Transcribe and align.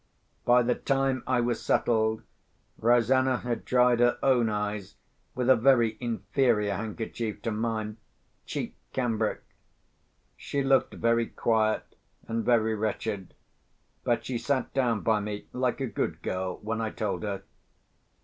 By 0.45 0.63
the 0.63 0.73
time 0.73 1.21
I 1.27 1.41
was 1.41 1.63
settled, 1.63 2.23
Rosanna 2.79 3.37
had 3.37 3.63
dried 3.63 3.99
her 3.99 4.17
own 4.23 4.49
eyes 4.49 4.95
with 5.35 5.47
a 5.47 5.55
very 5.55 5.95
inferior 5.99 6.73
handkerchief 6.73 7.39
to 7.43 7.51
mine—cheap 7.51 8.75
cambric. 8.93 9.43
She 10.35 10.63
looked 10.63 10.95
very 10.95 11.27
quiet, 11.27 11.83
and 12.27 12.43
very 12.43 12.73
wretched; 12.73 13.35
but 14.03 14.25
she 14.25 14.39
sat 14.39 14.73
down 14.73 15.01
by 15.01 15.19
me 15.19 15.45
like 15.53 15.79
a 15.79 15.85
good 15.85 16.23
girl, 16.23 16.57
when 16.63 16.81
I 16.81 16.89
told 16.89 17.21
her. 17.21 17.43